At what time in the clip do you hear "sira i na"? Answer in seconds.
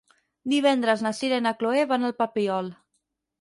1.17-1.51